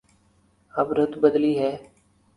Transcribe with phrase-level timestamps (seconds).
[0.73, 1.71] اب رت بدلی ہے۔